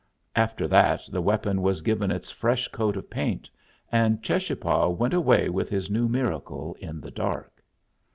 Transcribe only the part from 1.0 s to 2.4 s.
the weapon was given its